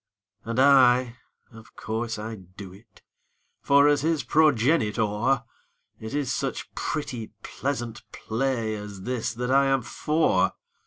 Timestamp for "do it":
2.33-3.03